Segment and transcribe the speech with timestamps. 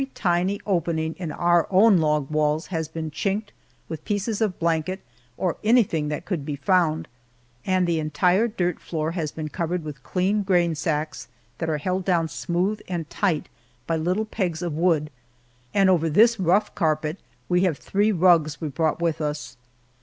[0.01, 3.53] Every tiny opening in our own log walls has been chinked
[3.87, 5.01] with pieces of blanket
[5.37, 7.07] or anything that could be found,
[7.67, 11.27] and the entire dirt floor has been covered with clean grain sacks
[11.59, 13.47] that are held down smooth and tight
[13.85, 15.11] by little pegs of wood,
[15.71, 19.55] and over this rough carpet we have three rugs we brought with us.